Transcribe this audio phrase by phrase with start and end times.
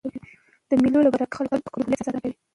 [0.69, 2.33] د مېلو له برکته خلک د خپل کلتوري هویت ساتنه کوي.